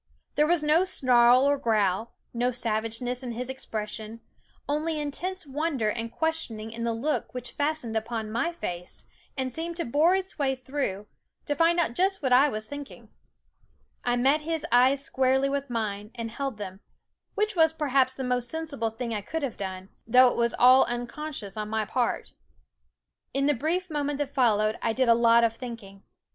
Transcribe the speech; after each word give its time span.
There 0.33 0.47
was 0.47 0.63
no 0.63 0.83
snarl 0.83 1.47
or 1.47 1.59
growl, 1.59 2.15
no 2.33 2.49
savageness 2.51 3.21
in 3.21 3.33
his 3.33 3.51
expression; 3.51 4.21
only 4.67 4.99
intense 4.99 5.45
wonder 5.45 5.91
and 5.91 6.11
questioning 6.11 6.71
in 6.71 6.83
the 6.83 6.91
look 6.93 7.35
which 7.35 7.51
fastened 7.51 7.95
upon 7.95 8.31
my 8.31 8.51
face 8.51 9.05
and 9.37 9.51
seemed 9.53 9.77
to 9.77 9.85
bore 9.85 10.15
its 10.15 10.39
way 10.39 10.55
through, 10.55 11.05
to 11.45 11.53
find 11.55 11.79
out 11.79 11.93
just 11.93 12.23
what 12.23 12.33
I 12.33 12.49
was 12.49 12.67
thinking. 12.67 13.09
I 14.03 14.15
met 14.15 14.41
his 14.41 14.65
eyes 14.71 15.05
squarely 15.05 15.49
with 15.49 15.69
mine 15.69 16.09
and 16.15 16.31
held 16.31 16.57
them, 16.57 16.79
which 17.35 17.55
was 17.55 17.71
perhaps 17.71 18.15
the 18.15 18.23
most 18.23 18.49
sensi 18.49 18.77
ble 18.77 18.89
thing 18.89 19.13
I 19.13 19.21
could 19.21 19.43
have 19.43 19.55
done; 19.55 19.89
though 20.07 20.29
it 20.29 20.35
was 20.35 20.55
all 20.57 20.83
unconscious 20.85 21.55
on 21.55 21.69
my 21.69 21.85
part. 21.85 22.33
In 23.35 23.45
the 23.45 23.53
brief 23.53 23.87
moment 23.87 24.17
that 24.17 24.29
followed 24.33 24.79
I 24.81 24.93
did 24.93 25.09
a 25.09 25.13
lot 25.13 25.43
of 25.43 25.55
thinking. 25.55 26.01